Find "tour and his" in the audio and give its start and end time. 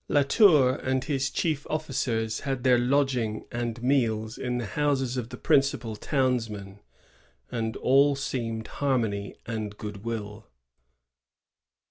0.23-1.29